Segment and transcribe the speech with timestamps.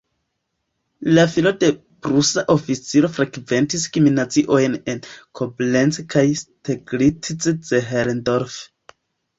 [1.17, 1.69] La filo de
[2.07, 5.03] prusa oficiro frekventis gimnaziojn en
[5.43, 8.61] Koblenz kaj Steglitz-Zehlendorf.